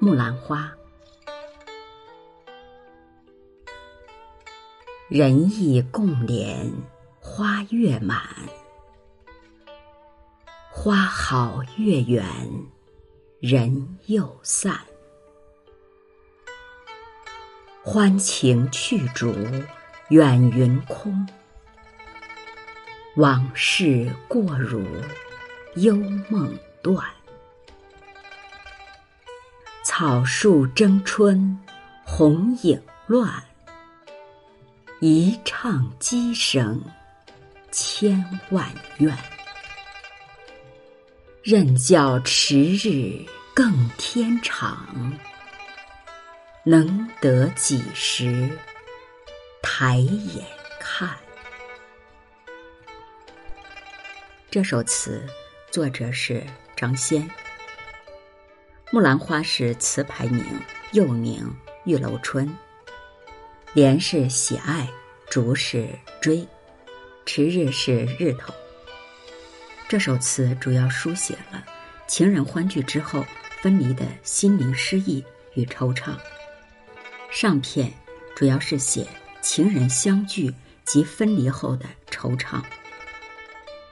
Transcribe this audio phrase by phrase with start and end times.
[0.00, 0.72] 木兰花，
[5.08, 6.70] 人意共怜
[7.20, 8.20] 花月满，
[10.70, 12.24] 花好月圆
[13.40, 14.78] 人又散。
[17.82, 19.34] 欢情去逐
[20.10, 21.26] 远云空，
[23.16, 24.84] 往事过如
[25.76, 25.94] 幽
[26.28, 27.04] 梦断。
[29.84, 31.58] 草树争春，
[32.04, 33.42] 红影乱。
[35.00, 36.82] 一唱鸡声，
[37.70, 38.66] 千万
[38.98, 39.16] 怨。
[41.42, 43.24] 任教迟日
[43.54, 45.12] 更天长，
[46.64, 48.50] 能得几时
[49.62, 50.44] 抬眼
[50.78, 51.16] 看？
[54.50, 55.24] 这首词
[55.78, 56.42] 作者是
[56.74, 57.30] 张先。
[58.90, 60.44] 木兰花是词牌名，
[60.90, 62.52] 又名玉楼春。
[63.74, 64.88] 莲是喜爱，
[65.30, 65.88] 竹是
[66.20, 66.44] 追，
[67.26, 68.52] 迟日是日头。
[69.88, 71.64] 这首词主要书写了
[72.08, 73.24] 情人欢聚之后
[73.62, 76.16] 分离的心灵失意与惆怅。
[77.30, 77.92] 上片
[78.34, 79.06] 主要是写
[79.40, 80.52] 情人相聚
[80.84, 82.60] 及分离后的惆怅。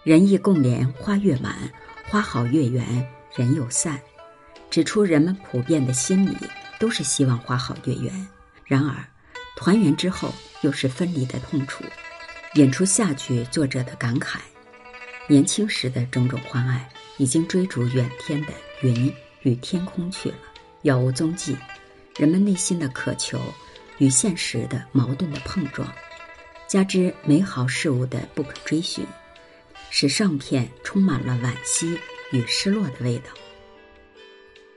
[0.06, 1.68] 人意共怜花月满，
[2.04, 3.04] 花好月圆
[3.34, 4.00] 人又散。
[4.70, 6.36] 指出人们普遍的心理
[6.78, 8.28] 都是希望花好月圆，
[8.64, 9.04] 然而
[9.56, 11.82] 团圆之后又是分离的痛楚，
[12.54, 14.38] 引出下句作者的感慨：
[15.27, 19.12] 年轻时的种种欢爱已经追逐远天的云
[19.42, 20.36] 与天空去了，
[20.82, 21.56] 杳无踪迹。
[22.16, 23.40] 人们内心的渴求
[23.98, 25.92] 与现实的矛盾的碰撞，
[26.68, 29.04] 加之美好事物的不可追寻，
[29.98, 31.98] 使上片充满了惋惜
[32.30, 33.30] 与失落的味道。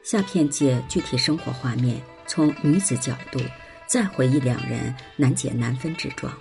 [0.01, 3.37] 下片借具体生活画面，从女子角度
[3.85, 6.33] 再回忆两人难解难分之状。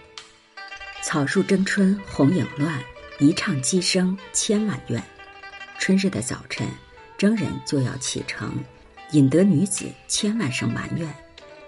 [1.02, 2.80] 草树争春红影乱，
[3.18, 5.02] 一唱鸡声千万怨。
[5.80, 6.64] 春日的早晨，
[7.16, 8.62] 征人就要启程，
[9.10, 11.12] 引得女子千万声埋怨。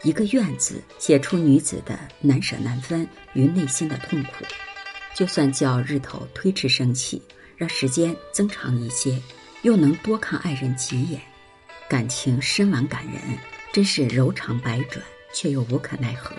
[0.05, 4.47] 一个“怨”字，写出女子的难舍难分与内心的痛苦。
[5.21, 7.21] 就算叫日头推迟升起，
[7.55, 9.21] 让时间增长一些，
[9.61, 11.21] 又能多看爱人几眼。
[11.91, 13.21] 感情深婉感人，
[13.71, 15.05] 真是柔肠百转，
[15.35, 16.35] 却又无可奈何。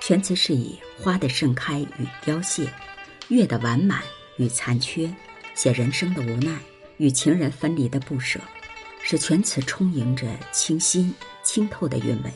[0.00, 2.66] 全词是以花的盛开与凋谢，
[3.28, 4.02] 月的完满
[4.38, 5.14] 与残缺，
[5.54, 6.58] 写人生的无奈
[6.96, 8.40] 与情人分离的不舍，
[9.02, 12.32] 使全词充盈着清新清透的韵味。